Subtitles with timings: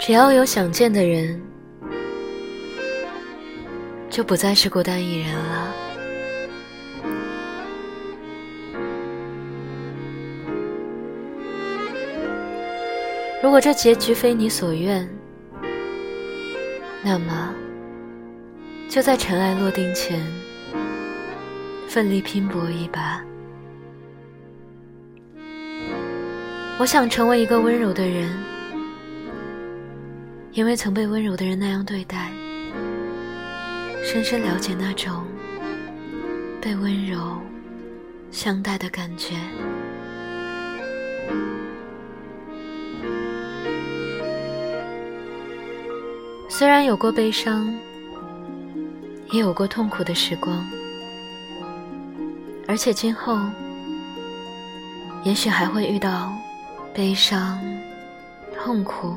[0.00, 1.40] 只要有想见的人，
[4.08, 5.74] 就不再是孤单一人了。
[13.42, 15.08] 如果这结局非你所愿，
[17.02, 17.54] 那么
[18.88, 20.20] 就在尘埃落定前，
[21.86, 23.22] 奋力拼搏一把。
[26.78, 28.30] 我想成为一个温柔的人，
[30.52, 32.30] 因为曾被温柔的人那样对待，
[34.02, 35.24] 深深了解那种
[36.60, 37.38] 被温柔
[38.32, 39.36] 相待的感觉。
[46.48, 47.72] 虽然有过悲伤，
[49.30, 50.66] 也有过痛苦的时光，
[52.66, 53.38] 而且今后
[55.22, 56.36] 也许还会遇到
[56.92, 57.60] 悲伤、
[58.56, 59.16] 痛苦。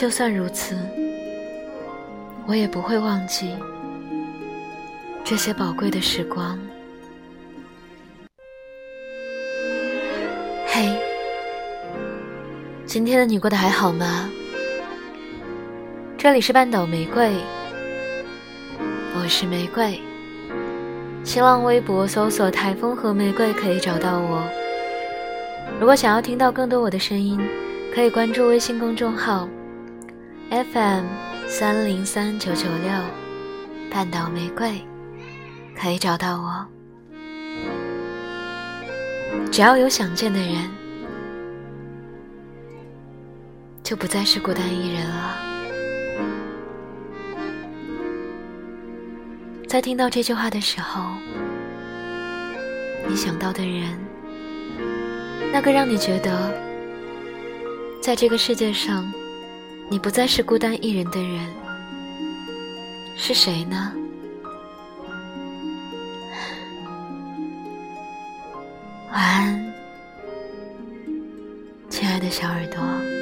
[0.00, 0.74] 就算如此，
[2.46, 3.54] 我也不会忘记
[5.22, 6.58] 这些宝贵的时光。
[10.66, 10.98] 嘿，
[12.86, 14.30] 今天的你过得还好吗？
[16.16, 17.34] 这里是半岛玫瑰，
[19.14, 20.00] 我是玫瑰。
[21.24, 24.42] 新浪微博搜索“台风和玫瑰”可以找到我。
[25.78, 27.38] 如果想要听到更多我的声音，
[27.94, 29.46] 可以关注微信公众号
[30.50, 31.04] FM
[31.46, 32.90] 三零三九九六
[33.88, 34.80] 半岛玫瑰，
[35.80, 36.66] 可以找到我。
[39.52, 40.68] 只要有想见的人，
[43.84, 45.36] 就不再是孤单一人了。
[49.68, 51.14] 在听到这句话的时候，
[53.08, 53.96] 你想到的人，
[55.52, 56.52] 那个让你觉得
[58.02, 59.08] 在这个世界上
[59.90, 61.52] 你不再是孤单一人的人，
[63.16, 63.92] 是谁呢？
[69.10, 69.74] 晚安，
[71.88, 73.19] 亲爱的小耳朵。